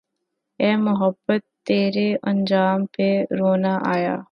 اے 0.61 0.69
محبت 0.85 1.41
تیرے 1.67 2.07
انجام 2.29 2.79
پہ 2.93 3.07
رونا 3.39 3.73
آیا 3.93 4.15